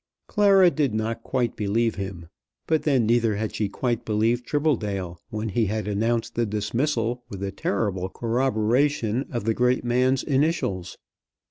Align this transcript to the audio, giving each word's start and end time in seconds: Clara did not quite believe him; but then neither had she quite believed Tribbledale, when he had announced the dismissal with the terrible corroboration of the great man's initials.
Clara 0.25 0.71
did 0.71 0.95
not 0.95 1.21
quite 1.21 1.55
believe 1.55 1.93
him; 1.93 2.27
but 2.65 2.81
then 2.81 3.05
neither 3.05 3.35
had 3.35 3.53
she 3.53 3.69
quite 3.69 4.03
believed 4.03 4.47
Tribbledale, 4.47 5.17
when 5.29 5.49
he 5.49 5.67
had 5.67 5.87
announced 5.87 6.33
the 6.33 6.47
dismissal 6.47 7.23
with 7.29 7.39
the 7.39 7.51
terrible 7.51 8.09
corroboration 8.09 9.27
of 9.31 9.43
the 9.43 9.53
great 9.53 9.83
man's 9.83 10.23
initials. 10.23 10.97